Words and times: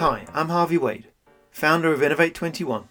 Hi, 0.00 0.24
I'm 0.32 0.48
Harvey 0.48 0.78
Wade, 0.78 1.08
founder 1.50 1.92
of 1.92 2.00
Innovate21, 2.00 2.84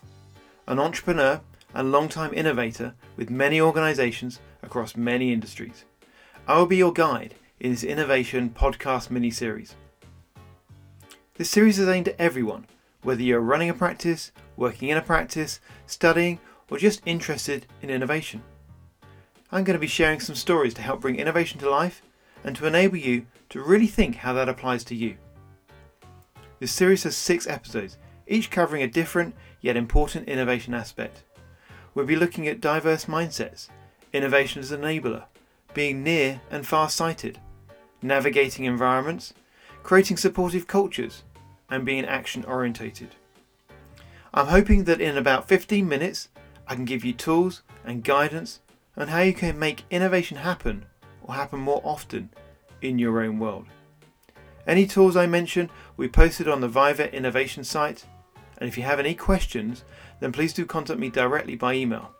an 0.67 0.77
entrepreneur 0.77 1.41
and 1.73 1.91
long-time 1.91 2.31
innovator 2.35 2.93
with 3.15 3.31
many 3.31 3.59
organizations 3.59 4.39
across 4.61 4.95
many 4.95 5.33
industries. 5.33 5.85
I 6.47 6.59
will 6.59 6.67
be 6.67 6.77
your 6.77 6.93
guide 6.93 7.33
in 7.59 7.71
this 7.71 7.83
innovation 7.83 8.51
podcast 8.51 9.09
mini 9.09 9.31
series. 9.31 9.73
This 11.33 11.49
series 11.49 11.79
is 11.79 11.89
aimed 11.89 12.09
at 12.09 12.19
everyone, 12.19 12.67
whether 13.01 13.23
you're 13.23 13.39
running 13.39 13.71
a 13.71 13.73
practice, 13.73 14.31
working 14.55 14.89
in 14.89 14.97
a 14.97 15.01
practice, 15.01 15.59
studying, 15.87 16.39
or 16.69 16.77
just 16.77 17.01
interested 17.07 17.65
in 17.81 17.89
innovation. 17.89 18.43
I'm 19.51 19.63
going 19.63 19.73
to 19.73 19.81
be 19.81 19.87
sharing 19.87 20.19
some 20.19 20.35
stories 20.35 20.75
to 20.75 20.83
help 20.83 21.01
bring 21.01 21.15
innovation 21.15 21.59
to 21.61 21.71
life 21.71 22.03
and 22.43 22.55
to 22.57 22.67
enable 22.67 22.97
you 22.97 23.25
to 23.49 23.63
really 23.63 23.87
think 23.87 24.17
how 24.17 24.33
that 24.33 24.47
applies 24.47 24.83
to 24.83 24.95
you. 24.95 25.17
This 26.59 26.73
series 26.73 27.03
has 27.03 27.15
six 27.15 27.47
episodes, 27.47 27.97
each 28.27 28.51
covering 28.51 28.83
a 28.83 28.87
different 28.87 29.33
yet 29.61 29.77
important 29.77 30.27
innovation 30.27 30.73
aspect. 30.73 31.23
We'll 31.95 32.05
be 32.05 32.17
looking 32.17 32.49
at 32.49 32.59
diverse 32.59 33.05
mindsets, 33.05 33.69
innovation 34.11 34.59
as 34.59 34.71
an 34.71 34.81
enabler, 34.81 35.23
being 35.73 36.03
near 36.03 36.41
and 36.51 36.67
far 36.67 36.89
sighted, 36.89 37.39
navigating 38.01 38.65
environments, 38.65 39.33
creating 39.83 40.17
supportive 40.17 40.67
cultures, 40.67 41.23
and 41.69 41.85
being 41.85 42.03
action 42.03 42.43
orientated. 42.43 43.15
I'm 44.33 44.47
hoping 44.47 44.83
that 44.83 44.99
in 44.99 45.15
about 45.15 45.47
15 45.47 45.87
minutes 45.87 46.27
I 46.67 46.75
can 46.75 46.83
give 46.83 47.05
you 47.05 47.13
tools 47.13 47.63
and 47.85 48.03
guidance 48.03 48.59
on 48.97 49.07
how 49.07 49.21
you 49.21 49.33
can 49.33 49.57
make 49.57 49.85
innovation 49.89 50.37
happen 50.37 50.85
or 51.23 51.35
happen 51.35 51.59
more 51.59 51.81
often 51.85 52.31
in 52.81 52.99
your 52.99 53.21
own 53.21 53.39
world. 53.39 53.67
Any 54.69 54.85
tools 54.85 55.17
I 55.17 55.25
mention 55.25 55.71
be 55.97 56.07
posted 56.07 56.47
on 56.47 56.61
the 56.61 56.67
Viva 56.67 57.11
Innovation 57.11 57.63
site, 57.63 58.05
and 58.59 58.69
if 58.69 58.77
you 58.77 58.83
have 58.83 58.99
any 58.99 59.15
questions, 59.15 59.83
then 60.19 60.31
please 60.31 60.53
do 60.53 60.63
contact 60.63 60.99
me 60.99 61.09
directly 61.09 61.55
by 61.55 61.73
email. 61.73 62.11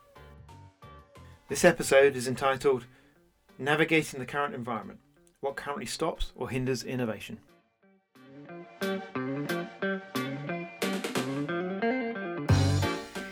This 1.47 1.63
episode 1.63 2.15
is 2.15 2.27
entitled 2.27 2.87
Navigating 3.59 4.19
the 4.19 4.25
Current 4.25 4.55
Environment 4.55 4.99
What 5.41 5.57
Currently 5.57 5.85
Stops 5.85 6.31
or 6.35 6.49
Hinders 6.49 6.81
Innovation. 6.81 7.37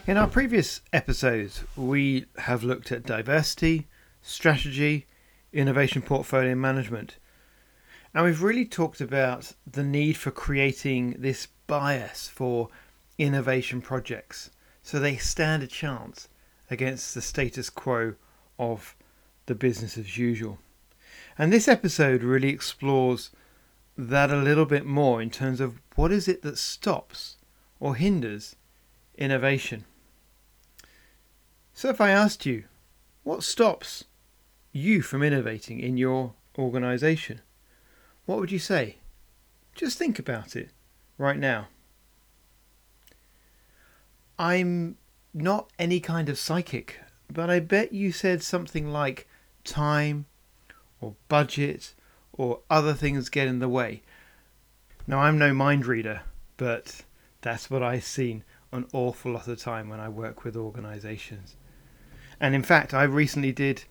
In 0.06 0.16
our 0.16 0.28
previous 0.28 0.82
episodes, 0.94 1.64
we 1.76 2.28
have 2.38 2.64
looked 2.64 2.92
at 2.92 3.02
diversity, 3.02 3.88
strategy, 4.22 5.08
innovation 5.52 6.04
portfolio 6.04 6.54
management, 6.54 7.18
and 8.18 8.26
we've 8.26 8.42
really 8.42 8.66
talked 8.66 9.00
about 9.00 9.54
the 9.72 9.84
need 9.84 10.18
for 10.18 10.32
creating 10.32 11.18
this 11.20 11.50
bias 11.68 12.28
for 12.28 12.68
innovation 13.20 13.80
projects 13.80 14.50
so 14.82 14.98
they 14.98 15.18
stand 15.18 15.62
a 15.62 15.68
chance 15.68 16.28
against 16.72 17.14
the 17.14 17.22
status 17.22 17.70
quo 17.70 18.16
of 18.58 18.96
the 19.46 19.54
business 19.54 20.00
as 20.00 20.18
usual. 20.18 20.58
And 21.38 21.54
this 21.54 21.68
episode 21.68 22.24
really 22.24 22.50
explores 22.50 23.30
that 23.96 24.32
a 24.32 24.38
little 24.38 24.66
bit 24.66 24.88
more 24.88 25.22
in 25.22 25.30
terms 25.30 25.62
of 25.62 25.80
what 25.94 26.12
is 26.12 26.28
it 26.28 26.42
that 26.42 26.58
stops 26.58 27.38
or 27.80 27.94
hinders 27.94 28.56
innovation. 29.16 29.86
So, 31.72 31.90
if 31.90 32.02
I 32.02 32.10
asked 32.10 32.48
you, 32.48 32.64
what 33.22 33.44
stops 33.44 34.06
you 34.72 35.04
from 35.04 35.22
innovating 35.22 35.80
in 35.80 35.98
your 35.98 36.34
organization? 36.58 37.42
What 38.28 38.40
would 38.40 38.52
you 38.52 38.60
say? 38.60 38.98
Just 39.74 39.98
think 39.98 40.20
about 40.20 40.56
it 40.56 40.72
right 41.18 41.40
now. 41.40 41.70
I'm 44.38 44.98
not 45.34 45.72
any 45.80 46.02
kind 46.02 46.28
of 46.28 46.38
psychic, 46.38 47.00
but 47.32 47.50
I 47.50 47.62
bet 47.62 47.94
you 47.94 48.12
said 48.12 48.44
something 48.44 48.92
like 48.92 49.30
time 49.64 50.26
or 51.00 51.16
budget 51.30 51.94
or 52.34 52.60
other 52.70 52.94
things 52.94 53.30
get 53.30 53.48
in 53.48 53.60
the 53.60 53.70
way. 53.70 54.02
Now, 55.08 55.20
I'm 55.20 55.38
no 55.38 55.54
mind 55.54 55.86
reader, 55.86 56.24
but 56.58 57.04
that's 57.40 57.70
what 57.70 57.82
I've 57.82 58.04
seen 58.04 58.44
an 58.74 58.88
awful 58.92 59.32
lot 59.32 59.48
of 59.48 59.58
time 59.58 59.88
when 59.88 60.02
I 60.02 60.10
work 60.10 60.44
with 60.44 60.58
organizations. 60.58 61.56
And 62.42 62.54
in 62.54 62.64
fact, 62.64 62.94
I 62.94 63.04
recently 63.04 63.54
did 63.54 63.86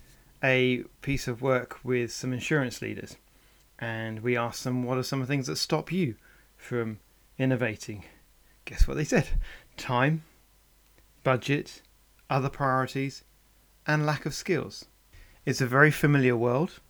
a 0.45 0.85
piece 1.01 1.27
of 1.27 1.41
work 1.41 1.79
with 1.83 2.13
some 2.13 2.35
insurance 2.35 2.83
leaders, 2.83 3.17
and 3.79 4.21
we 4.21 4.37
asked 4.37 4.65
them 4.65 4.85
what 4.85 4.99
are 4.99 5.03
some 5.03 5.21
of 5.21 5.27
the 5.29 5.33
things 5.33 5.47
that 5.47 5.57
stop 5.57 5.93
you 5.93 6.17
from 6.57 6.99
innovating. 7.39 8.05
Guess 8.65 8.89
what 8.89 8.97
they 8.97 9.05
said? 9.05 9.29
Time, 9.77 10.25
budget, 11.23 11.83
other 12.31 12.49
priorities, 12.49 13.25
and 13.87 14.07
lack 14.07 14.27
of 14.27 14.35
skills. 14.35 14.87
It's 15.45 15.61
a 15.61 15.67
very 15.67 15.91
familiar 15.91 16.37
world, 16.37 16.81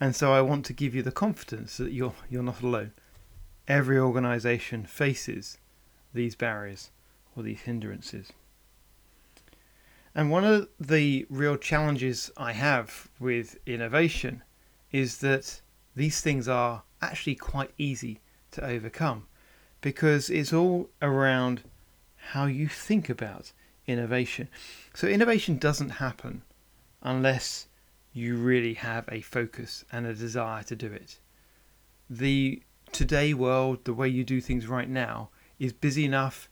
and 0.00 0.16
so 0.16 0.32
I 0.32 0.40
want 0.40 0.64
to 0.66 0.72
give 0.72 0.94
you 0.94 1.02
the 1.02 1.12
confidence 1.12 1.76
that 1.76 1.92
you're 1.92 2.14
you're 2.30 2.42
not 2.42 2.62
alone. 2.62 2.92
Every 3.68 3.98
organization 3.98 4.86
faces 4.86 5.58
these 6.14 6.34
barriers 6.34 6.90
or 7.36 7.42
these 7.42 7.60
hindrances. 7.60 8.32
And 10.14 10.30
one 10.30 10.44
of 10.44 10.68
the 10.78 11.26
real 11.30 11.56
challenges 11.56 12.30
I 12.36 12.52
have 12.52 13.08
with 13.18 13.56
innovation 13.66 14.42
is 14.90 15.18
that 15.18 15.61
these 15.94 16.20
things 16.20 16.48
are 16.48 16.82
actually 17.00 17.34
quite 17.34 17.70
easy 17.78 18.20
to 18.52 18.64
overcome 18.64 19.26
because 19.80 20.30
it's 20.30 20.52
all 20.52 20.88
around 21.00 21.62
how 22.16 22.46
you 22.46 22.68
think 22.68 23.08
about 23.08 23.52
innovation. 23.86 24.48
So, 24.94 25.06
innovation 25.06 25.58
doesn't 25.58 25.90
happen 25.90 26.42
unless 27.02 27.66
you 28.12 28.36
really 28.36 28.74
have 28.74 29.08
a 29.10 29.20
focus 29.20 29.84
and 29.90 30.06
a 30.06 30.14
desire 30.14 30.62
to 30.64 30.76
do 30.76 30.92
it. 30.92 31.18
The 32.08 32.62
today 32.92 33.34
world, 33.34 33.84
the 33.84 33.94
way 33.94 34.08
you 34.08 34.22
do 34.22 34.40
things 34.40 34.66
right 34.66 34.88
now, 34.88 35.30
is 35.58 35.72
busy 35.72 36.04
enough 36.04 36.48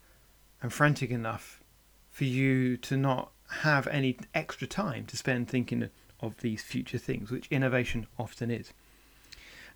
and 0.62 0.72
frantic 0.72 1.10
enough 1.10 1.62
for 2.10 2.24
you 2.24 2.76
to 2.78 2.96
not 2.96 3.30
have 3.62 3.86
any 3.88 4.16
extra 4.34 4.66
time 4.66 5.06
to 5.06 5.16
spend 5.16 5.48
thinking 5.48 5.90
of 6.20 6.36
these 6.38 6.62
future 6.62 6.98
things, 6.98 7.30
which 7.30 7.48
innovation 7.50 8.06
often 8.18 8.50
is. 8.50 8.72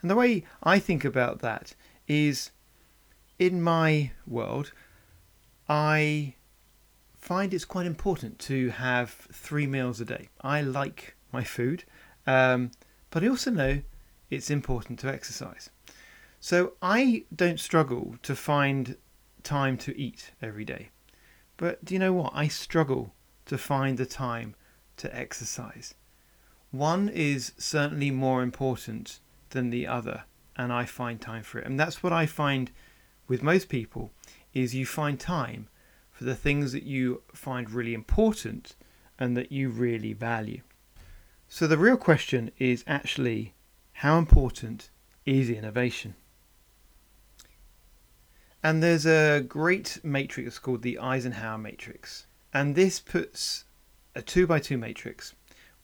And 0.05 0.11
the 0.11 0.17
way 0.17 0.45
I 0.63 0.81
think 0.81 1.03
about 1.03 1.39
that 1.39 1.75
is 2.07 2.51
in 3.39 3.63
my 3.63 4.11
world, 4.27 4.71
I 5.67 6.35
find 7.17 7.55
it's 7.55 7.65
quite 7.65 7.87
important 7.87 8.39
to 8.41 8.69
have 8.69 9.09
three 9.33 9.67
meals 9.67 10.03
a 10.03 10.05
day. 10.05 10.29
I 10.43 10.61
like 10.61 11.17
my 11.33 11.43
food, 11.43 11.85
um, 12.27 12.71
but 13.09 13.25
I 13.25 13.29
also 13.29 13.51
know 13.51 13.81
it's 14.29 14.51
important 14.51 14.99
to 14.99 15.09
exercise. 15.09 15.71
So 16.39 16.75
I 16.83 17.25
don't 17.35 17.59
struggle 17.59 18.17
to 18.25 18.37
find 18.37 18.99
time 19.43 19.79
to 19.79 19.99
eat 19.99 20.33
every 20.43 20.67
day. 20.67 20.91
But 21.57 21.83
do 21.83 21.95
you 21.95 21.99
know 21.99 22.13
what? 22.13 22.33
I 22.35 22.49
struggle 22.49 23.15
to 23.47 23.57
find 23.57 23.97
the 23.97 24.05
time 24.05 24.55
to 24.99 25.17
exercise. 25.17 25.95
One 26.73 27.09
is 27.09 27.53
certainly 27.57 28.11
more 28.11 28.43
important 28.43 29.21
than 29.55 29.71
the 29.71 29.87
other, 29.87 30.25
and 30.57 30.71
I 30.71 30.85
find 30.85 31.19
time 31.19 31.43
for 31.43 31.59
it. 31.59 31.67
And 31.67 31.81
that's 31.81 32.03
what 32.03 32.13
I 32.13 32.27
find 32.27 32.71
with 33.27 33.43
most 33.43 33.71
people 33.71 34.13
is 34.53 34.75
you 34.75 34.85
find 34.85 35.19
time 35.19 35.69
for 36.13 36.25
the 36.25 36.35
things 36.35 36.73
that 36.73 36.83
you 36.83 37.23
find 37.33 37.71
really 37.71 37.95
important 37.95 38.77
and 39.19 39.35
that 39.37 39.51
you 39.51 39.71
really 39.71 40.13
value. 40.13 40.61
So 41.49 41.67
the 41.67 41.79
real 41.79 41.97
question 41.97 42.51
is 42.59 42.85
actually 42.87 43.55
how 43.95 44.19
important 44.19 44.91
is 45.25 45.49
innovation? 45.49 46.15
And 48.63 48.83
there's 48.83 49.07
a 49.07 49.41
great 49.41 49.99
matrix 50.03 50.59
called 50.59 50.83
the 50.83 50.99
Eisenhower 50.99 51.59
matrix. 51.59 52.27
And 52.53 52.75
this 52.75 52.99
puts 53.01 53.65
a 54.15 54.23
two 54.23 54.47
by 54.47 54.59
two 54.59 54.79
matrix 54.79 55.35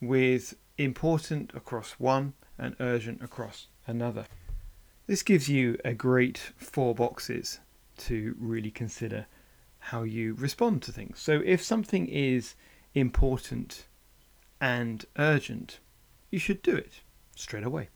with 0.00 0.54
important 0.78 1.52
across 1.54 1.92
one 1.92 2.34
and 2.60 2.76
urgent 2.78 3.22
across 3.22 3.66
another. 3.86 4.26
This 5.06 5.22
gives 5.22 5.48
you 5.48 5.78
a 5.84 5.94
great 5.94 6.38
four 6.56 6.94
boxes 6.94 7.58
to 7.96 8.36
really 8.38 8.70
consider 8.70 9.26
how 9.78 10.02
you 10.02 10.34
respond 10.34 10.82
to 10.82 10.92
things. 10.92 11.18
So 11.18 11.42
if 11.44 11.62
something 11.62 12.06
is 12.06 12.54
important 12.94 13.86
and 14.60 15.04
urgent, 15.18 15.80
you 16.30 16.38
should 16.38 16.62
do 16.62 16.76
it 16.76 17.00
straight 17.34 17.64
away. 17.64 17.88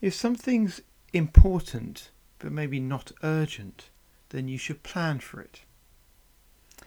If 0.00 0.12
something's 0.12 0.82
important 1.12 2.10
but 2.38 2.52
maybe 2.52 2.80
not 2.80 3.12
urgent, 3.22 3.88
then 4.30 4.48
you 4.48 4.58
should 4.58 4.82
plan 4.82 5.20
for 5.20 5.40
it. 5.40 5.62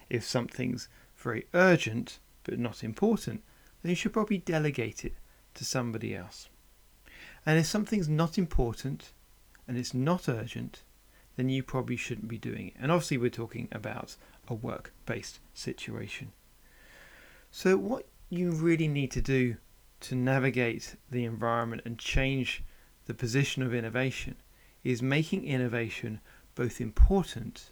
If 0.09 0.23
something's 0.23 0.89
very 1.17 1.47
urgent 1.53 2.19
but 2.43 2.59
not 2.59 2.83
important, 2.83 3.43
then 3.81 3.89
you 3.89 3.95
should 3.95 4.13
probably 4.13 4.37
delegate 4.37 5.05
it 5.05 5.15
to 5.59 5.65
somebody 5.65 6.15
else. 6.15 6.49
And 7.45 7.59
if 7.59 7.65
something's 7.65 8.09
not 8.09 8.37
important 8.37 9.11
and 9.67 9.77
it's 9.77 9.93
not 9.93 10.27
urgent, 10.27 10.83
then 11.35 11.49
you 11.49 11.63
probably 11.63 11.95
shouldn't 11.95 12.27
be 12.27 12.37
doing 12.37 12.69
it. 12.69 12.73
And 12.79 12.91
obviously, 12.91 13.17
we're 13.17 13.29
talking 13.29 13.67
about 13.71 14.15
a 14.47 14.53
work 14.53 14.93
based 15.05 15.39
situation. 15.53 16.31
So, 17.51 17.77
what 17.77 18.07
you 18.29 18.51
really 18.51 18.87
need 18.87 19.11
to 19.11 19.21
do 19.21 19.57
to 20.01 20.15
navigate 20.15 20.95
the 21.11 21.25
environment 21.25 21.81
and 21.85 21.99
change 21.99 22.63
the 23.05 23.13
position 23.13 23.61
of 23.63 23.73
innovation 23.73 24.35
is 24.83 25.01
making 25.01 25.45
innovation 25.45 26.21
both 26.55 26.79
important 26.79 27.71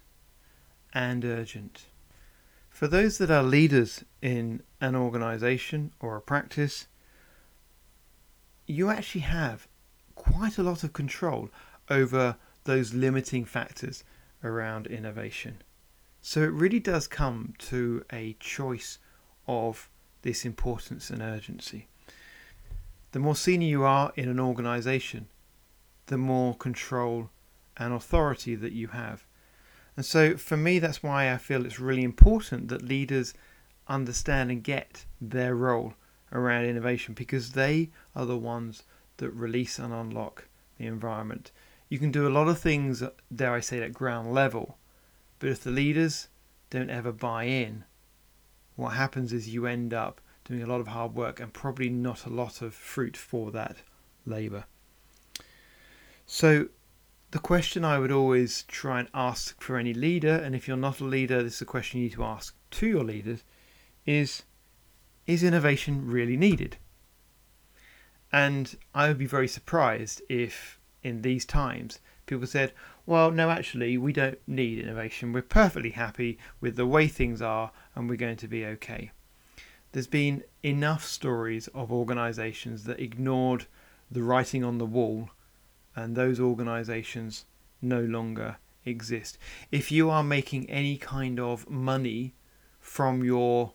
and 0.92 1.24
urgent. 1.24 1.86
For 2.68 2.86
those 2.86 3.18
that 3.18 3.30
are 3.30 3.42
leaders 3.42 4.04
in 4.20 4.62
an 4.80 4.94
organization 4.94 5.92
or 6.00 6.16
a 6.16 6.20
practice, 6.20 6.86
you 8.68 8.90
actually 8.90 9.22
have 9.22 9.66
quite 10.14 10.58
a 10.58 10.62
lot 10.62 10.84
of 10.84 10.92
control 10.92 11.48
over 11.88 12.36
those 12.64 12.94
limiting 12.94 13.44
factors 13.44 14.04
around 14.44 14.86
innovation. 14.86 15.62
So 16.20 16.42
it 16.42 16.52
really 16.52 16.78
does 16.78 17.06
come 17.06 17.54
to 17.58 18.04
a 18.12 18.36
choice 18.38 18.98
of 19.46 19.88
this 20.22 20.44
importance 20.44 21.08
and 21.10 21.22
urgency. 21.22 21.88
The 23.12 23.18
more 23.18 23.36
senior 23.36 23.68
you 23.68 23.84
are 23.84 24.12
in 24.16 24.28
an 24.28 24.38
organization, 24.38 25.28
the 26.06 26.18
more 26.18 26.54
control 26.54 27.30
and 27.78 27.94
authority 27.94 28.54
that 28.54 28.72
you 28.72 28.88
have. 28.88 29.24
And 29.96 30.04
so 30.04 30.36
for 30.36 30.56
me, 30.56 30.78
that's 30.78 31.02
why 31.02 31.32
I 31.32 31.38
feel 31.38 31.64
it's 31.64 31.80
really 31.80 32.04
important 32.04 32.68
that 32.68 32.82
leaders 32.82 33.32
understand 33.86 34.50
and 34.50 34.62
get 34.62 35.06
their 35.20 35.54
role 35.54 35.94
around 36.32 36.64
innovation 36.64 37.14
because 37.14 37.52
they 37.52 37.90
are 38.14 38.26
the 38.26 38.36
ones 38.36 38.82
that 39.18 39.30
release 39.30 39.78
and 39.78 39.92
unlock 39.92 40.48
the 40.78 40.86
environment. 40.86 41.50
You 41.88 41.98
can 41.98 42.10
do 42.10 42.26
a 42.26 42.30
lot 42.30 42.48
of 42.48 42.58
things, 42.58 43.02
dare 43.34 43.54
I 43.54 43.60
say, 43.60 43.82
at 43.82 43.92
ground 43.92 44.32
level, 44.32 44.78
but 45.38 45.48
if 45.48 45.62
the 45.62 45.70
leaders 45.70 46.28
don't 46.70 46.90
ever 46.90 47.12
buy 47.12 47.44
in, 47.44 47.84
what 48.76 48.90
happens 48.90 49.32
is 49.32 49.48
you 49.48 49.66
end 49.66 49.92
up 49.94 50.20
doing 50.44 50.62
a 50.62 50.66
lot 50.66 50.80
of 50.80 50.88
hard 50.88 51.14
work 51.14 51.40
and 51.40 51.52
probably 51.52 51.88
not 51.88 52.26
a 52.26 52.30
lot 52.30 52.62
of 52.62 52.74
fruit 52.74 53.16
for 53.16 53.50
that 53.50 53.78
labour. 54.24 54.64
So, 56.26 56.68
the 57.30 57.38
question 57.38 57.84
I 57.84 57.98
would 57.98 58.12
always 58.12 58.62
try 58.64 59.00
and 59.00 59.08
ask 59.12 59.60
for 59.60 59.76
any 59.76 59.92
leader, 59.92 60.34
and 60.34 60.54
if 60.54 60.66
you're 60.66 60.76
not 60.76 61.00
a 61.00 61.04
leader, 61.04 61.42
this 61.42 61.56
is 61.56 61.62
a 61.62 61.66
question 61.66 62.00
you 62.00 62.06
need 62.06 62.14
to 62.14 62.24
ask 62.24 62.54
to 62.72 62.86
your 62.86 63.04
leaders, 63.04 63.44
is 64.06 64.44
Is 65.28 65.42
innovation 65.42 66.06
really 66.06 66.38
needed? 66.38 66.78
And 68.32 68.74
I 68.94 69.08
would 69.08 69.18
be 69.18 69.26
very 69.26 69.46
surprised 69.46 70.22
if, 70.30 70.80
in 71.02 71.20
these 71.20 71.44
times, 71.44 72.00
people 72.24 72.46
said, 72.46 72.72
well, 73.04 73.30
no, 73.30 73.50
actually, 73.50 73.98
we 73.98 74.14
don't 74.14 74.38
need 74.46 74.78
innovation. 74.78 75.34
We're 75.34 75.42
perfectly 75.42 75.90
happy 75.90 76.38
with 76.62 76.76
the 76.76 76.86
way 76.86 77.08
things 77.08 77.42
are 77.42 77.72
and 77.94 78.08
we're 78.08 78.16
going 78.16 78.38
to 78.38 78.48
be 78.48 78.64
okay. 78.64 79.10
There's 79.92 80.06
been 80.06 80.44
enough 80.62 81.04
stories 81.04 81.68
of 81.68 81.92
organisations 81.92 82.84
that 82.84 82.98
ignored 82.98 83.66
the 84.10 84.22
writing 84.22 84.64
on 84.64 84.78
the 84.78 84.86
wall, 84.86 85.28
and 85.94 86.16
those 86.16 86.40
organisations 86.40 87.44
no 87.82 88.00
longer 88.00 88.56
exist. 88.86 89.36
If 89.70 89.92
you 89.92 90.08
are 90.08 90.24
making 90.24 90.70
any 90.70 90.96
kind 90.96 91.38
of 91.38 91.68
money 91.68 92.34
from 92.80 93.22
your 93.22 93.74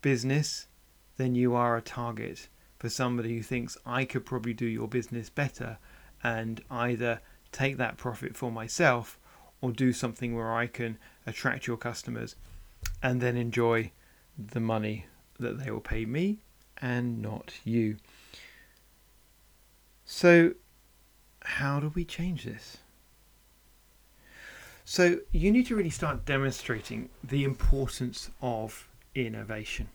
business, 0.00 0.66
then 1.16 1.34
you 1.34 1.54
are 1.54 1.76
a 1.76 1.82
target 1.82 2.48
for 2.78 2.88
somebody 2.88 3.36
who 3.36 3.42
thinks 3.42 3.78
I 3.86 4.04
could 4.04 4.26
probably 4.26 4.52
do 4.52 4.66
your 4.66 4.88
business 4.88 5.30
better 5.30 5.78
and 6.22 6.62
either 6.70 7.20
take 7.52 7.76
that 7.76 7.96
profit 7.96 8.36
for 8.36 8.50
myself 8.50 9.18
or 9.60 9.72
do 9.72 9.92
something 9.92 10.34
where 10.34 10.52
I 10.52 10.66
can 10.66 10.98
attract 11.26 11.66
your 11.66 11.76
customers 11.76 12.36
and 13.02 13.20
then 13.20 13.36
enjoy 13.36 13.92
the 14.36 14.60
money 14.60 15.06
that 15.38 15.58
they 15.58 15.70
will 15.70 15.80
pay 15.80 16.04
me 16.04 16.38
and 16.80 17.22
not 17.22 17.54
you. 17.64 17.96
So, 20.04 20.52
how 21.42 21.80
do 21.80 21.92
we 21.94 22.04
change 22.04 22.44
this? 22.44 22.78
So, 24.84 25.20
you 25.32 25.50
need 25.50 25.66
to 25.68 25.76
really 25.76 25.90
start 25.90 26.26
demonstrating 26.26 27.08
the 27.22 27.44
importance 27.44 28.30
of 28.42 28.88
innovation. 29.14 29.88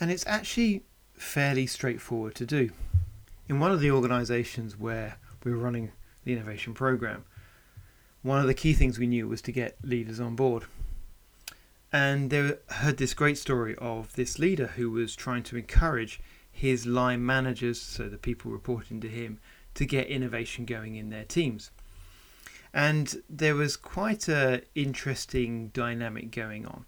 And 0.00 0.10
it's 0.10 0.26
actually 0.26 0.82
fairly 1.14 1.66
straightforward 1.66 2.34
to 2.36 2.46
do. 2.46 2.70
In 3.48 3.60
one 3.60 3.72
of 3.72 3.80
the 3.80 3.90
organizations 3.90 4.78
where 4.78 5.18
we 5.44 5.52
were 5.52 5.58
running 5.58 5.92
the 6.24 6.32
innovation 6.32 6.74
program, 6.74 7.24
one 8.22 8.40
of 8.40 8.46
the 8.46 8.54
key 8.54 8.72
things 8.72 8.98
we 8.98 9.06
knew 9.06 9.28
was 9.28 9.40
to 9.42 9.52
get 9.52 9.76
leaders 9.82 10.20
on 10.20 10.34
board. 10.34 10.64
And 11.92 12.30
they 12.30 12.54
heard 12.68 12.96
this 12.96 13.14
great 13.14 13.38
story 13.38 13.76
of 13.76 14.12
this 14.16 14.38
leader 14.38 14.66
who 14.66 14.90
was 14.90 15.14
trying 15.14 15.44
to 15.44 15.56
encourage 15.56 16.20
his 16.50 16.86
line 16.86 17.24
managers, 17.24 17.80
so 17.80 18.08
the 18.08 18.18
people 18.18 18.50
reporting 18.50 19.00
to 19.00 19.08
him, 19.08 19.38
to 19.74 19.86
get 19.86 20.08
innovation 20.08 20.64
going 20.64 20.96
in 20.96 21.10
their 21.10 21.24
teams. 21.24 21.70
And 22.74 23.22
there 23.30 23.54
was 23.54 23.76
quite 23.76 24.28
a 24.28 24.62
interesting 24.74 25.68
dynamic 25.68 26.30
going 26.30 26.66
on. 26.66 26.86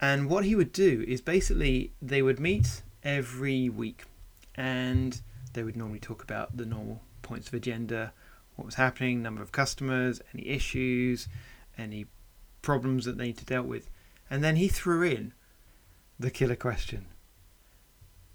And 0.00 0.28
what 0.28 0.44
he 0.44 0.54
would 0.54 0.72
do 0.72 1.04
is 1.08 1.20
basically 1.20 1.92
they 2.02 2.22
would 2.22 2.38
meet 2.38 2.82
every 3.02 3.68
week 3.68 4.04
and 4.54 5.20
they 5.54 5.62
would 5.62 5.76
normally 5.76 6.00
talk 6.00 6.22
about 6.22 6.56
the 6.56 6.66
normal 6.66 7.02
points 7.22 7.48
of 7.48 7.54
agenda, 7.54 8.12
what 8.56 8.66
was 8.66 8.74
happening, 8.74 9.22
number 9.22 9.42
of 9.42 9.52
customers, 9.52 10.20
any 10.34 10.46
issues, 10.48 11.28
any 11.78 12.06
problems 12.62 13.04
that 13.04 13.16
they 13.16 13.28
need 13.28 13.38
to 13.38 13.44
deal 13.44 13.62
with. 13.62 13.88
And 14.28 14.42
then 14.42 14.56
he 14.56 14.68
threw 14.68 15.02
in 15.02 15.32
the 16.18 16.30
killer 16.30 16.56
question. 16.56 17.06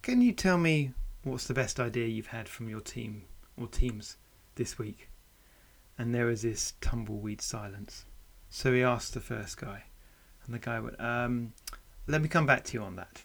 Can 0.02 0.22
you 0.22 0.32
tell 0.32 0.58
me 0.58 0.94
what's 1.24 1.48
the 1.48 1.54
best 1.54 1.80
idea 1.80 2.08
you've 2.08 2.28
had 2.28 2.50
from 2.50 2.70
your 2.70 2.80
team 2.82 3.24
or 3.56 3.68
teams 3.68 4.18
this 4.56 4.80
week? 4.80 5.10
And 5.98 6.16
there 6.16 6.26
was 6.26 6.42
this 6.42 6.74
tumbleweed 6.82 7.42
silence. 7.42 8.06
So 8.50 8.74
he 8.74 8.82
asked 8.82 9.14
the 9.14 9.20
first 9.20 9.58
guy, 9.58 9.84
and 10.46 10.56
the 10.56 10.60
guy 10.60 10.80
went, 10.80 11.00
um, 11.00 11.54
Let 12.08 12.22
me 12.22 12.28
come 12.28 12.46
back 12.46 12.64
to 12.66 12.74
you 12.74 12.84
on 12.84 12.96
that. 12.96 13.24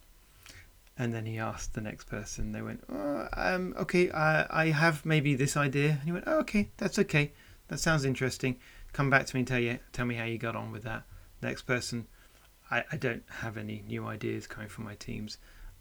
And 0.99 1.13
then 1.13 1.27
he 1.27 1.39
asked 1.39 1.75
the 1.75 1.81
next 1.81 2.05
person. 2.05 2.53
They 2.53 2.63
went, 2.63 2.83
oh, 2.89 3.29
um, 3.35 3.75
"Okay, 3.77 4.11
I, 4.11 4.47
I 4.65 4.67
have 4.71 5.05
maybe 5.05 5.35
this 5.35 5.57
idea." 5.57 5.91
And 5.91 6.03
he 6.03 6.13
went, 6.13 6.25
"Oh, 6.27 6.39
okay, 6.39 6.71
that's 6.79 6.99
okay. 7.01 7.33
That 7.69 7.81
sounds 7.81 8.05
interesting. 8.05 8.57
Come 8.95 9.11
back 9.11 9.27
to 9.27 9.37
me 9.37 9.41
and 9.41 9.49
tell 9.49 9.59
you, 9.59 9.79
tell 9.93 10.07
me 10.07 10.15
how 10.15 10.25
you 10.25 10.39
got 10.39 10.57
on 10.57 10.73
with 10.73 10.85
that." 10.85 11.03
Next 11.43 11.63
person, 11.63 12.07
I, 12.71 12.85
I 12.91 12.97
don't 12.97 13.25
have 13.41 13.59
any 13.59 13.85
new 13.87 14.07
ideas 14.07 14.47
coming 14.47 14.71
from 14.71 14.85
my 14.85 14.95
teams. 14.95 15.37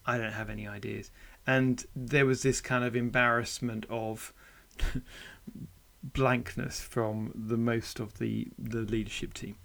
I 0.06 0.18
don't 0.18 0.34
have 0.34 0.50
any 0.50 0.68
ideas. 0.68 1.12
And 1.48 1.86
there 1.96 2.26
was 2.26 2.42
this 2.44 2.60
kind 2.60 2.84
of 2.84 2.96
embarrassment 2.96 3.86
of 3.90 4.34
blankness 6.04 6.82
from 6.82 7.32
the 7.34 7.58
most 7.58 8.00
of 8.02 8.20
the 8.20 8.50
the 8.60 8.82
leadership 8.82 9.34
team. 9.34 9.56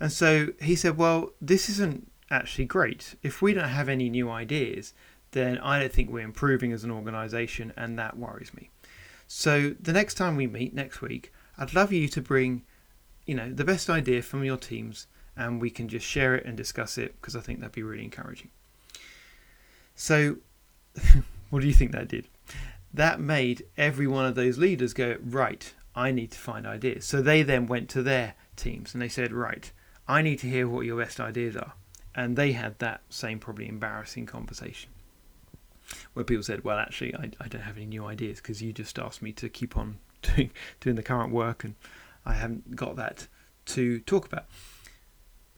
And 0.00 0.10
so 0.10 0.48
he 0.60 0.74
said, 0.74 0.96
"Well, 0.96 1.32
this 1.40 1.68
isn't 1.68 2.10
actually 2.30 2.64
great. 2.64 3.16
If 3.22 3.42
we 3.42 3.52
don't 3.52 3.68
have 3.68 3.88
any 3.88 4.08
new 4.08 4.30
ideas, 4.30 4.94
then 5.32 5.58
I 5.58 5.78
don't 5.78 5.92
think 5.92 6.10
we're 6.10 6.20
improving 6.20 6.72
as 6.72 6.84
an 6.84 6.90
organization, 6.90 7.72
and 7.76 7.98
that 7.98 8.16
worries 8.16 8.54
me. 8.54 8.70
So 9.26 9.74
the 9.80 9.92
next 9.92 10.14
time 10.14 10.36
we 10.36 10.46
meet 10.46 10.74
next 10.74 11.00
week, 11.00 11.32
I'd 11.58 11.74
love 11.74 11.92
you 11.92 12.08
to 12.08 12.20
bring, 12.20 12.62
you 13.26 13.34
know, 13.34 13.52
the 13.52 13.64
best 13.64 13.90
idea 13.90 14.22
from 14.22 14.44
your 14.44 14.56
teams, 14.56 15.06
and 15.36 15.60
we 15.60 15.70
can 15.70 15.88
just 15.88 16.06
share 16.06 16.34
it 16.34 16.44
and 16.44 16.56
discuss 16.56 16.98
it 16.98 17.14
because 17.20 17.36
I 17.36 17.40
think 17.40 17.60
that'd 17.60 17.72
be 17.72 17.82
really 17.82 18.04
encouraging. 18.04 18.50
So, 19.94 20.36
what 21.50 21.60
do 21.60 21.68
you 21.68 21.74
think 21.74 21.92
that 21.92 22.08
did? 22.08 22.28
That 22.92 23.20
made 23.20 23.64
every 23.76 24.06
one 24.06 24.26
of 24.26 24.34
those 24.34 24.58
leaders 24.58 24.92
go, 24.92 25.16
right, 25.22 25.72
I 25.94 26.10
need 26.10 26.32
to 26.32 26.38
find 26.38 26.66
ideas. 26.66 27.04
So 27.04 27.22
they 27.22 27.42
then 27.42 27.66
went 27.66 27.88
to 27.90 28.02
their 28.02 28.34
teams 28.56 28.94
and 28.94 29.02
they 29.02 29.08
said, 29.08 29.32
right, 29.32 29.70
I 30.10 30.22
need 30.22 30.38
to 30.40 30.48
hear 30.48 30.68
what 30.68 30.86
your 30.86 30.98
best 30.98 31.20
ideas 31.20 31.56
are 31.56 31.72
and 32.14 32.36
they 32.36 32.52
had 32.52 32.78
that 32.78 33.02
same 33.08 33.38
probably 33.38 33.68
embarrassing 33.68 34.26
conversation 34.26 34.90
where 36.12 36.24
people 36.24 36.42
said, 36.42 36.64
"Well, 36.64 36.78
actually, 36.78 37.14
I, 37.14 37.30
I 37.40 37.48
don't 37.48 37.62
have 37.62 37.76
any 37.76 37.86
new 37.86 38.04
ideas 38.04 38.38
because 38.38 38.62
you 38.62 38.72
just 38.72 38.98
asked 38.98 39.22
me 39.22 39.32
to 39.32 39.48
keep 39.48 39.76
on 39.76 39.98
doing 40.22 40.50
doing 40.80 40.96
the 40.96 41.02
current 41.02 41.32
work, 41.32 41.64
and 41.64 41.74
I 42.24 42.34
haven't 42.34 42.76
got 42.76 42.96
that 42.96 43.26
to 43.66 44.00
talk 44.00 44.26
about." 44.26 44.46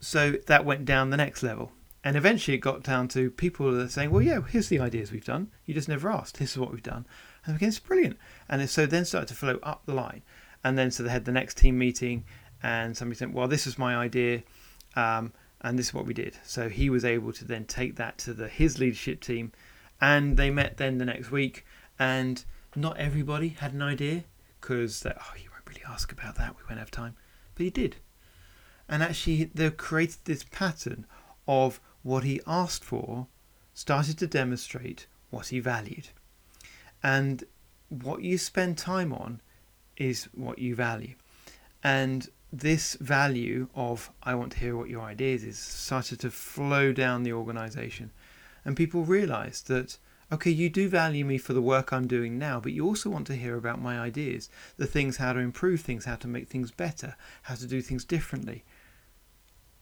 So 0.00 0.32
that 0.46 0.64
went 0.64 0.84
down 0.84 1.10
the 1.10 1.16
next 1.16 1.42
level, 1.42 1.72
and 2.02 2.16
eventually 2.16 2.56
it 2.56 2.60
got 2.60 2.82
down 2.82 3.08
to 3.08 3.30
people 3.30 3.88
saying, 3.88 4.10
"Well, 4.10 4.22
yeah, 4.22 4.40
here's 4.42 4.68
the 4.68 4.80
ideas 4.80 5.12
we've 5.12 5.24
done. 5.24 5.50
You 5.66 5.74
just 5.74 5.88
never 5.88 6.10
asked. 6.10 6.38
This 6.38 6.52
is 6.52 6.58
what 6.58 6.72
we've 6.72 6.82
done," 6.82 7.06
and 7.44 7.56
again, 7.56 7.68
it's 7.68 7.78
brilliant. 7.78 8.18
And 8.48 8.68
so 8.68 8.86
then 8.86 9.04
started 9.04 9.28
to 9.28 9.34
flow 9.34 9.58
up 9.62 9.82
the 9.84 9.94
line, 9.94 10.22
and 10.64 10.78
then 10.78 10.90
so 10.90 11.02
they 11.02 11.10
had 11.10 11.24
the 11.24 11.32
next 11.32 11.58
team 11.58 11.78
meeting, 11.78 12.24
and 12.62 12.96
somebody 12.96 13.18
said, 13.18 13.32
"Well, 13.32 13.48
this 13.48 13.66
is 13.66 13.78
my 13.78 13.96
idea." 13.96 14.42
Um, 14.94 15.32
and 15.62 15.78
this 15.78 15.88
is 15.88 15.94
what 15.94 16.06
we 16.06 16.14
did. 16.14 16.36
So 16.44 16.68
he 16.68 16.90
was 16.90 17.04
able 17.04 17.32
to 17.34 17.44
then 17.44 17.64
take 17.64 17.96
that 17.96 18.18
to 18.18 18.34
the 18.34 18.48
his 18.48 18.78
leadership 18.78 19.20
team, 19.20 19.52
and 20.00 20.36
they 20.36 20.50
met 20.50 20.76
then 20.76 20.98
the 20.98 21.04
next 21.04 21.30
week, 21.30 21.64
and 21.98 22.44
not 22.74 22.96
everybody 22.98 23.48
had 23.48 23.72
an 23.72 23.82
idea 23.82 24.24
because 24.60 25.04
oh, 25.06 25.34
you 25.36 25.50
won't 25.50 25.68
really 25.68 25.82
ask 25.88 26.12
about 26.12 26.36
that? 26.36 26.56
We 26.56 26.62
won't 26.68 26.78
have 26.78 26.90
time. 26.90 27.14
But 27.54 27.64
he 27.64 27.70
did. 27.70 27.96
And 28.88 29.02
actually, 29.02 29.44
they 29.44 29.70
created 29.70 30.18
this 30.24 30.44
pattern 30.44 31.06
of 31.46 31.80
what 32.02 32.24
he 32.24 32.40
asked 32.46 32.84
for 32.84 33.26
started 33.74 34.18
to 34.18 34.26
demonstrate 34.26 35.06
what 35.30 35.48
he 35.48 35.60
valued. 35.60 36.08
And 37.02 37.44
what 37.88 38.22
you 38.22 38.38
spend 38.38 38.78
time 38.78 39.12
on 39.12 39.40
is 39.96 40.28
what 40.34 40.58
you 40.58 40.74
value. 40.74 41.14
And 41.82 42.28
this 42.52 42.94
value 43.00 43.68
of 43.74 44.10
I 44.22 44.34
want 44.34 44.52
to 44.52 44.58
hear 44.58 44.76
what 44.76 44.90
your 44.90 45.00
ideas 45.00 45.42
is 45.42 45.58
started 45.58 46.20
to 46.20 46.30
flow 46.30 46.92
down 46.92 47.22
the 47.22 47.32
organization. 47.32 48.10
And 48.64 48.76
people 48.76 49.04
realized 49.04 49.68
that, 49.68 49.96
okay, 50.30 50.50
you 50.50 50.68
do 50.68 50.88
value 50.88 51.24
me 51.24 51.38
for 51.38 51.54
the 51.54 51.62
work 51.62 51.92
I'm 51.92 52.06
doing 52.06 52.38
now, 52.38 52.60
but 52.60 52.72
you 52.72 52.86
also 52.86 53.08
want 53.08 53.26
to 53.28 53.36
hear 53.36 53.56
about 53.56 53.80
my 53.80 53.98
ideas, 53.98 54.50
the 54.76 54.86
things, 54.86 55.16
how 55.16 55.32
to 55.32 55.38
improve 55.38 55.80
things, 55.80 56.04
how 56.04 56.16
to 56.16 56.28
make 56.28 56.48
things 56.48 56.70
better, 56.70 57.16
how 57.42 57.54
to 57.54 57.66
do 57.66 57.80
things 57.80 58.04
differently. 58.04 58.64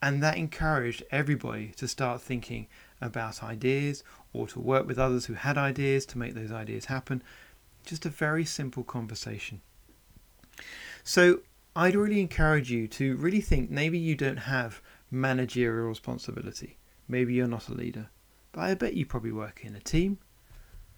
And 0.01 0.23
that 0.23 0.39
encouraged 0.39 1.03
everybody 1.11 1.73
to 1.77 1.89
start 1.89 2.23
thinking 2.23 2.69
about 3.01 3.43
ideas 3.43 4.05
or 4.33 4.47
to 4.47 4.61
work 4.61 4.87
with 4.87 4.99
others 4.99 5.27
who 5.27 5.35
had 5.35 5.59
ideas 5.59 6.07
to 6.07 6.19
make 6.19 6.35
those 6.35 6.53
ideas 6.53 6.87
happen. 6.87 7.23
Just 7.85 8.07
a 8.07 8.11
very 8.11 8.45
simple 8.45 8.85
conversation. 8.85 9.61
So 11.03 11.41
I'd 11.77 11.95
really 11.95 12.21
encourage 12.21 12.71
you 12.71 12.89
to 12.89 13.17
really 13.17 13.41
think 13.41 13.71
maybe 13.71 13.97
you 13.97 14.17
don't 14.17 14.39
have 14.39 14.83
managerial 15.11 15.87
responsibility. 15.87 16.77
Maybe 17.07 17.35
you're 17.35 17.47
not 17.47 17.69
a 17.69 17.75
leader, 17.75 18.11
but 18.51 18.63
I 18.63 18.75
bet 18.75 18.95
you 18.95 19.07
probably 19.07 19.31
work 19.31 19.65
in 19.65 19.77
a 19.77 19.81
team. 19.81 20.19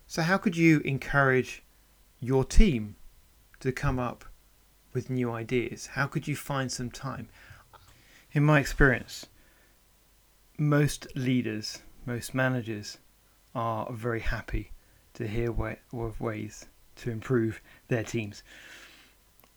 So, 0.06 0.22
how 0.22 0.38
could 0.38 0.56
you 0.56 0.80
encourage 0.80 1.62
your 2.20 2.44
team 2.44 2.96
to 3.60 3.70
come 3.70 3.98
up 3.98 4.24
with 4.94 5.10
new 5.10 5.30
ideas? 5.30 5.88
How 5.88 6.06
could 6.06 6.26
you 6.26 6.36
find 6.36 6.72
some 6.72 6.90
time? 6.90 7.28
In 8.32 8.42
my 8.42 8.58
experience, 8.58 9.26
most 10.58 11.06
leaders, 11.14 11.82
most 12.06 12.34
managers 12.34 12.96
are 13.54 13.92
very 13.92 14.20
happy 14.20 14.72
to 15.14 15.26
hear 15.26 15.50
of 15.50 16.20
ways 16.20 16.66
to 16.96 17.10
improve 17.10 17.60
their 17.88 18.04
teams. 18.04 18.42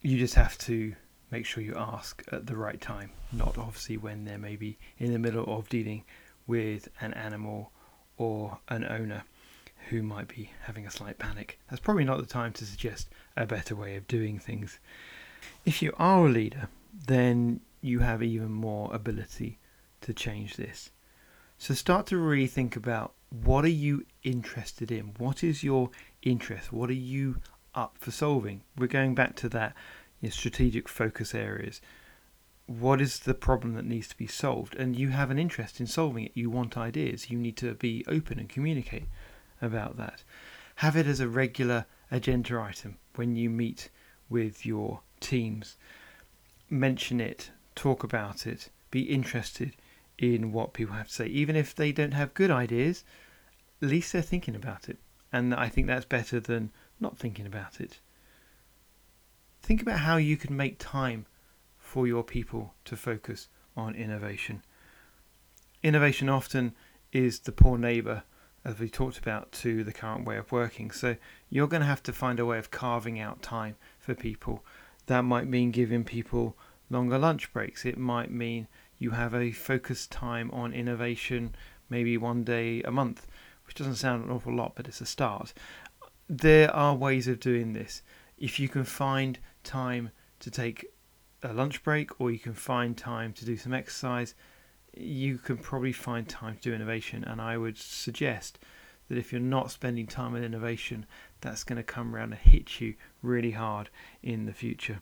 You 0.02 0.18
just 0.18 0.36
have 0.36 0.58
to 0.60 0.96
make 1.32 1.46
sure 1.46 1.64
you 1.64 1.76
ask 1.76 2.24
at 2.32 2.46
the 2.46 2.56
right 2.56 2.80
time, 2.80 3.12
not 3.32 3.58
obviously 3.58 3.98
when 3.98 4.26
they're 4.26 4.38
maybe 4.38 4.78
in 4.98 5.12
the 5.12 5.20
middle 5.20 5.46
of 5.58 5.70
dealing 5.70 6.04
with 6.48 6.88
an 7.02 7.14
animal 7.14 7.72
or 8.18 8.60
an 8.70 8.86
owner 8.86 9.24
who 9.90 10.02
might 10.02 10.28
be 10.28 10.52
having 10.64 10.86
a 10.86 10.92
slight 10.92 11.18
panic. 11.18 11.60
That's 11.70 11.82
probably 11.82 12.06
not 12.06 12.20
the 12.20 12.26
time 12.26 12.54
to 12.54 12.66
suggest 12.66 13.10
a 13.38 13.46
better 13.46 13.76
way 13.76 13.96
of 13.96 14.08
doing 14.08 14.40
things. 14.40 14.80
If 15.66 15.82
you 15.82 15.94
are 15.98 16.26
a 16.26 16.30
leader, 16.30 16.70
then 17.08 17.62
you 17.82 18.00
have 18.00 18.24
even 18.24 18.52
more 18.52 18.94
ability 18.94 19.60
to 20.02 20.14
change 20.14 20.56
this. 20.56 20.90
So 21.58 21.74
start 21.74 22.08
to 22.08 22.18
really 22.18 22.48
think 22.48 22.76
about 22.76 23.14
what 23.30 23.66
are 23.66 23.70
you 23.70 24.06
interested 24.24 24.92
in? 24.92 25.14
What 25.18 25.44
is 25.44 25.64
your 25.64 25.90
interest? 26.22 26.72
What 26.72 26.90
are 26.90 26.94
you 26.94 27.38
up 27.74 27.98
for 28.00 28.12
solving? 28.12 28.62
We're 28.78 28.88
going 28.88 29.16
back 29.16 29.36
to 29.38 29.50
that 29.50 29.76
you 30.22 30.28
know, 30.28 30.32
strategic 30.32 30.88
focus 30.88 31.34
areas. 31.36 31.82
What 32.68 33.00
is 33.00 33.20
the 33.20 33.34
problem 33.34 33.76
that 33.76 33.86
needs 33.86 34.08
to 34.08 34.18
be 34.18 34.28
solved? 34.28 34.76
And 34.76 34.96
you 34.96 35.10
have 35.10 35.30
an 35.30 35.38
interest 35.38 35.80
in 35.80 35.88
solving 35.88 36.26
it. 36.26 36.32
You 36.34 36.50
want 36.50 36.78
ideas. 36.78 37.30
You 37.30 37.38
need 37.38 37.58
to 37.58 37.76
be 37.76 38.04
open 38.08 38.40
and 38.40 38.50
communicate 38.50 39.06
about 39.62 39.98
that. 39.98 40.24
Have 40.76 40.96
it 40.96 41.08
as 41.08 41.20
a 41.20 41.28
regular 41.28 41.86
agenda 42.12 42.60
item 42.60 42.98
when 43.16 43.36
you 43.36 43.50
meet 43.50 43.90
with 44.30 44.66
your 44.66 45.02
teams. 45.20 45.78
Mention 46.70 47.22
it 47.22 47.52
talk 47.76 48.04
about 48.04 48.48
it, 48.48 48.70
be 48.90 49.02
interested 49.02 49.76
in 50.18 50.52
what 50.52 50.74
people 50.74 50.96
have 50.96 51.08
to 51.10 51.14
say. 51.14 51.28
Even 51.28 51.56
if 51.56 51.76
they 51.76 51.92
don't 51.92 52.14
have 52.14 52.34
good 52.34 52.50
ideas, 52.50 53.04
at 53.82 53.90
least 53.90 54.14
they're 54.14 54.22
thinking 54.22 54.56
about 54.56 54.90
it. 54.90 54.98
And 55.32 55.54
I 55.54 55.68
think 55.68 55.88
that's 55.88 56.06
better 56.06 56.40
than 56.40 56.72
not 57.00 57.18
thinking 57.18 57.46
about 57.46 57.82
it. 57.82 58.00
Think 59.66 59.82
about 59.82 60.02
how 60.02 60.18
you 60.18 60.38
can 60.38 60.56
make 60.56 60.78
time 60.78 61.26
for 61.80 62.06
your 62.06 62.24
people 62.24 62.76
to 62.86 62.96
focus 62.96 63.48
on 63.76 63.96
innovation. 63.96 64.62
Innovation 65.82 66.30
often 66.30 66.76
is 67.12 67.40
the 67.40 67.52
poor 67.52 67.76
neighbour, 67.76 68.22
as 68.64 68.78
we 68.78 68.90
talked 68.90 69.18
about, 69.18 69.52
to 69.54 69.84
the 69.84 69.92
current 69.92 70.24
way 70.24 70.38
of 70.38 70.52
working. 70.52 70.92
So 70.92 71.16
you're 71.50 71.66
going 71.66 71.82
to 71.82 71.88
have 71.88 72.04
to 72.04 72.14
find 72.14 72.40
a 72.40 72.46
way 72.46 72.60
of 72.60 72.70
carving 72.70 73.20
out 73.20 73.42
time 73.42 73.76
for 73.98 74.14
people. 74.14 74.64
That 75.08 75.24
might 75.24 75.48
mean 75.48 75.72
giving 75.72 76.04
people 76.04 76.56
longer 76.92 77.18
lunch 77.18 77.52
breaks. 77.52 77.86
It 77.86 77.98
might 77.98 78.30
mean 78.30 78.68
you 79.00 79.10
have 79.10 79.34
a 79.34 79.52
focused 79.52 80.12
time 80.12 80.52
on 80.52 80.74
innovation, 80.74 81.56
maybe 81.90 82.20
one 82.20 82.44
day 82.44 82.84
a 82.84 82.92
month, 82.92 83.26
which 83.66 83.78
doesn't 83.78 83.96
sound 83.96 84.26
an 84.26 84.30
awful 84.30 84.54
lot, 84.54 84.74
but 84.76 84.88
it's 84.88 85.02
a 85.02 85.08
start. 85.08 85.56
There 86.30 86.70
are 86.70 86.94
ways 86.94 87.28
of 87.28 87.40
doing 87.40 87.74
this. 87.74 88.04
If 88.38 88.60
you 88.60 88.70
can 88.70 88.84
find 88.84 89.40
time 89.66 90.12
to 90.40 90.50
take 90.50 90.86
a 91.44 91.52
lunch 91.52 91.84
break 91.84 92.22
or 92.22 92.32
you 92.32 92.40
can 92.40 92.54
find 92.54 92.98
time 92.98 93.34
to 93.34 93.46
do 93.46 93.58
some 93.58 93.74
exercise, 93.74 94.34
you 94.96 95.38
can 95.38 95.58
probably 95.58 95.92
find 95.92 96.28
time 96.30 96.56
to 96.56 96.62
do 96.62 96.74
innovation. 96.74 97.24
And 97.26 97.42
I 97.42 97.58
would 97.58 97.78
suggest 97.78 98.60
that 99.10 99.18
if 99.18 99.32
you're 99.32 99.42
not 99.42 99.72
spending 99.72 100.08
time 100.08 100.36
on 100.36 100.44
innovation, 100.44 101.06
that's 101.42 101.64
going 101.64 101.78
to 101.78 101.84
come 101.84 102.16
around 102.16 102.32
and 102.32 102.42
hit 102.42 102.80
you 102.80 102.96
really 103.22 103.52
hard 103.52 103.90
in 104.24 104.46
the 104.46 104.54
future 104.54 105.02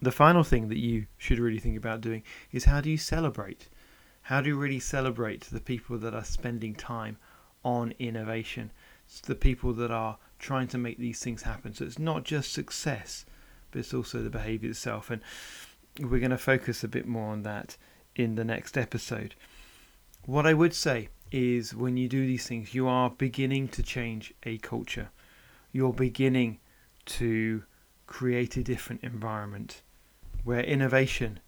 the 0.00 0.12
final 0.12 0.44
thing 0.44 0.68
that 0.68 0.78
you 0.78 1.06
should 1.16 1.38
really 1.38 1.58
think 1.58 1.76
about 1.76 2.00
doing 2.00 2.22
is 2.52 2.64
how 2.64 2.80
do 2.80 2.90
you 2.90 2.96
celebrate? 2.96 3.68
How 4.22 4.40
do 4.40 4.48
you 4.48 4.56
really 4.56 4.80
celebrate 4.80 5.42
the 5.42 5.60
people 5.60 5.98
that 5.98 6.14
are 6.14 6.24
spending 6.24 6.74
time 6.74 7.16
on 7.64 7.94
innovation? 7.98 8.70
It's 9.06 9.20
the 9.20 9.34
people 9.34 9.72
that 9.74 9.90
are 9.90 10.18
trying 10.38 10.68
to 10.68 10.78
make 10.78 10.98
these 10.98 11.20
things 11.20 11.42
happen. 11.42 11.74
So 11.74 11.84
it's 11.84 11.98
not 11.98 12.24
just 12.24 12.52
success, 12.52 13.24
but 13.70 13.80
it's 13.80 13.94
also 13.94 14.22
the 14.22 14.30
behavior 14.30 14.70
itself. 14.70 15.10
And 15.10 15.22
we're 16.00 16.20
going 16.20 16.30
to 16.30 16.38
focus 16.38 16.84
a 16.84 16.88
bit 16.88 17.06
more 17.06 17.32
on 17.32 17.42
that 17.42 17.76
in 18.14 18.34
the 18.34 18.44
next 18.44 18.76
episode. 18.76 19.34
What 20.26 20.46
I 20.46 20.54
would 20.54 20.74
say 20.74 21.08
is 21.30 21.74
when 21.74 21.96
you 21.96 22.08
do 22.08 22.26
these 22.26 22.46
things, 22.46 22.74
you 22.74 22.88
are 22.88 23.10
beginning 23.10 23.68
to 23.68 23.82
change 23.82 24.32
a 24.44 24.58
culture. 24.58 25.10
You're 25.72 25.92
beginning 25.92 26.58
to 27.06 27.64
create 28.06 28.56
a 28.56 28.62
different 28.62 29.02
environment 29.02 29.82
where 30.44 30.60
innovation 30.60 31.40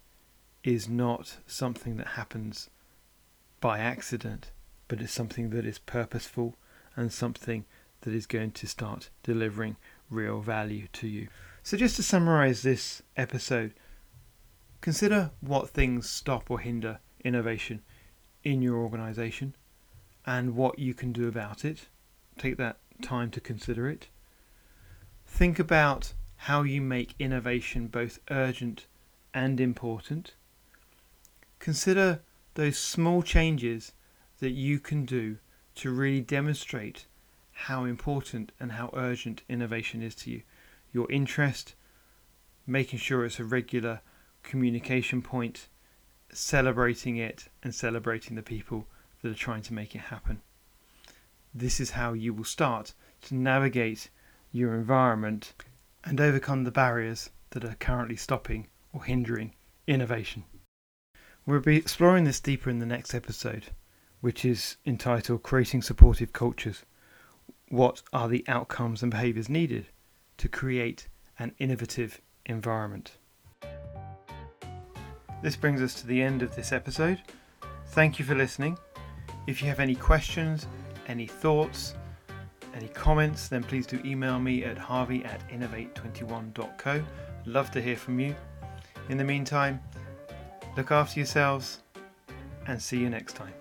is 0.63 0.87
not 0.87 1.37
something 1.47 1.97
that 1.97 2.07
happens 2.07 2.69
by 3.59 3.79
accident, 3.79 4.51
but 4.87 5.01
it's 5.01 5.13
something 5.13 5.49
that 5.51 5.65
is 5.65 5.79
purposeful 5.79 6.55
and 6.95 7.11
something 7.11 7.65
that 8.01 8.13
is 8.13 8.25
going 8.25 8.51
to 8.51 8.67
start 8.67 9.09
delivering 9.23 9.75
real 10.09 10.41
value 10.41 10.87
to 10.93 11.07
you. 11.07 11.27
So, 11.63 11.77
just 11.77 11.95
to 11.97 12.03
summarize 12.03 12.63
this 12.63 13.03
episode, 13.15 13.73
consider 14.81 15.29
what 15.41 15.69
things 15.69 16.09
stop 16.09 16.49
or 16.49 16.59
hinder 16.59 16.99
innovation 17.23 17.83
in 18.43 18.63
your 18.63 18.77
organization 18.77 19.55
and 20.25 20.55
what 20.55 20.79
you 20.79 20.95
can 20.95 21.11
do 21.11 21.27
about 21.27 21.63
it. 21.63 21.87
Take 22.39 22.57
that 22.57 22.77
time 23.03 23.29
to 23.31 23.39
consider 23.39 23.87
it. 23.87 24.07
Think 25.27 25.59
about 25.59 26.13
how 26.35 26.63
you 26.63 26.81
make 26.81 27.13
innovation 27.19 27.87
both 27.87 28.19
urgent 28.31 28.87
and 29.33 29.59
important. 29.59 30.33
Consider 31.59 32.21
those 32.55 32.77
small 32.77 33.21
changes 33.21 33.91
that 34.39 34.51
you 34.51 34.79
can 34.79 35.05
do 35.05 35.37
to 35.75 35.91
really 35.91 36.21
demonstrate 36.21 37.05
how 37.51 37.85
important 37.85 38.51
and 38.59 38.71
how 38.71 38.89
urgent 38.93 39.43
innovation 39.47 40.01
is 40.01 40.15
to 40.15 40.31
you. 40.31 40.41
Your 40.93 41.09
interest, 41.11 41.75
making 42.67 42.99
sure 42.99 43.25
it's 43.25 43.39
a 43.39 43.45
regular 43.45 44.01
communication 44.43 45.21
point, 45.21 45.67
celebrating 46.31 47.17
it, 47.17 47.47
and 47.63 47.73
celebrating 47.73 48.35
the 48.35 48.41
people 48.41 48.87
that 49.21 49.31
are 49.31 49.35
trying 49.35 49.61
to 49.63 49.73
make 49.73 49.95
it 49.95 49.99
happen. 49.99 50.41
This 51.53 51.79
is 51.79 51.91
how 51.91 52.13
you 52.13 52.33
will 52.33 52.43
start 52.43 52.93
to 53.23 53.35
navigate 53.35 54.09
your 54.51 54.73
environment 54.75 55.53
and 56.03 56.19
overcome 56.19 56.63
the 56.63 56.71
barriers 56.71 57.29
that 57.51 57.63
are 57.63 57.75
currently 57.75 58.15
stopping 58.15 58.67
or 58.93 59.03
hindering 59.03 59.53
innovation. 59.87 60.43
We'll 61.45 61.59
be 61.59 61.77
exploring 61.77 62.23
this 62.23 62.39
deeper 62.39 62.69
in 62.69 62.79
the 62.79 62.85
next 62.85 63.13
episode, 63.13 63.67
which 64.21 64.45
is 64.45 64.77
entitled 64.85 65.43
Creating 65.43 65.81
Supportive 65.81 66.33
Cultures. 66.33 66.83
What 67.69 68.01
are 68.13 68.27
the 68.27 68.45
outcomes 68.47 69.01
and 69.01 69.11
behaviours 69.11 69.49
needed 69.49 69.87
to 70.41 70.49
create 70.49 71.07
an 71.37 71.53
innovative 71.59 72.19
environment? 72.47 73.17
This 75.43 75.55
brings 75.55 75.81
us 75.81 75.93
to 76.01 76.07
the 76.07 76.21
end 76.21 76.41
of 76.41 76.55
this 76.55 76.71
episode. 76.71 77.21
Thank 77.89 78.19
you 78.19 78.25
for 78.25 78.35
listening. 78.35 78.77
If 79.47 79.61
you 79.61 79.67
have 79.69 79.79
any 79.79 79.95
questions, 79.95 80.67
any 81.07 81.27
thoughts, 81.27 81.95
Any 82.73 82.87
comments, 82.87 83.47
then 83.47 83.63
please 83.63 83.85
do 83.85 83.99
email 84.05 84.39
me 84.39 84.63
at 84.63 84.77
harvey 84.77 85.25
at 85.25 85.47
innovate21.co. 85.49 87.03
Love 87.45 87.71
to 87.71 87.81
hear 87.81 87.97
from 87.97 88.19
you. 88.19 88.35
In 89.09 89.17
the 89.17 89.23
meantime, 89.23 89.81
look 90.77 90.91
after 90.91 91.19
yourselves 91.19 91.81
and 92.67 92.81
see 92.81 92.97
you 92.97 93.09
next 93.09 93.35
time. 93.35 93.53